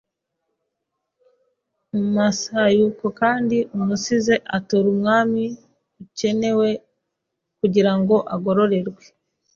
Mu 1.91 1.99
musayuko 2.13 3.05
kandi 3.19 3.57
umusizi 3.77 4.35
atura 4.57 4.87
umwami 4.93 5.43
uukene 5.99 6.49
we 6.59 6.69
kugira 7.59 7.91
ngo 7.99 8.15
agororerwe 8.35 9.03